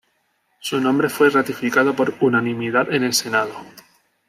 Su 0.61 0.81
nombre 0.81 1.09
fue 1.09 1.29
ratificado 1.29 1.95
por 1.95 2.15
unanimidad 2.21 2.91
en 2.91 3.03
el 3.03 3.13
Senado. 3.13 3.53